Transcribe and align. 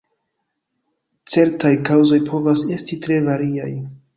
Certaj 1.35 1.71
kaŭzoj 1.91 2.19
povas 2.33 2.67
esti 2.79 2.99
tre 3.05 3.21
variaj. 3.29 3.73